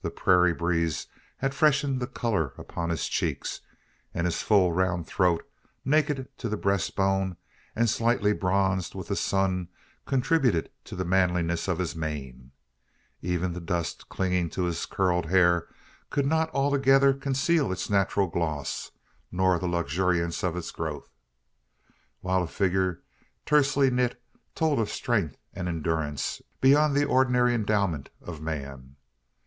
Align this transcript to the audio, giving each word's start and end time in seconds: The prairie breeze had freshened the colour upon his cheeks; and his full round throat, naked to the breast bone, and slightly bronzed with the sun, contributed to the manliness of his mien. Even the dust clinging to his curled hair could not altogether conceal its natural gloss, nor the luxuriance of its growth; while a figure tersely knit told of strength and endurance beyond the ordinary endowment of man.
The 0.00 0.10
prairie 0.10 0.54
breeze 0.54 1.06
had 1.36 1.54
freshened 1.54 2.00
the 2.00 2.06
colour 2.06 2.54
upon 2.56 2.88
his 2.88 3.08
cheeks; 3.08 3.60
and 4.14 4.26
his 4.26 4.40
full 4.40 4.72
round 4.72 5.06
throat, 5.06 5.46
naked 5.84 6.28
to 6.38 6.48
the 6.48 6.56
breast 6.56 6.96
bone, 6.96 7.36
and 7.74 7.90
slightly 7.90 8.32
bronzed 8.32 8.94
with 8.94 9.08
the 9.08 9.16
sun, 9.16 9.68
contributed 10.06 10.70
to 10.84 10.96
the 10.96 11.04
manliness 11.04 11.68
of 11.68 11.76
his 11.78 11.94
mien. 11.94 12.52
Even 13.20 13.52
the 13.52 13.60
dust 13.60 14.08
clinging 14.08 14.48
to 14.48 14.62
his 14.62 14.86
curled 14.86 15.26
hair 15.26 15.68
could 16.08 16.24
not 16.24 16.48
altogether 16.54 17.12
conceal 17.12 17.70
its 17.70 17.90
natural 17.90 18.28
gloss, 18.28 18.92
nor 19.30 19.58
the 19.58 19.68
luxuriance 19.68 20.42
of 20.42 20.56
its 20.56 20.70
growth; 20.70 21.10
while 22.22 22.42
a 22.42 22.46
figure 22.46 23.02
tersely 23.44 23.90
knit 23.90 24.18
told 24.54 24.78
of 24.80 24.88
strength 24.88 25.36
and 25.52 25.68
endurance 25.68 26.40
beyond 26.62 26.96
the 26.96 27.04
ordinary 27.04 27.52
endowment 27.54 28.08
of 28.22 28.40
man. 28.40 28.96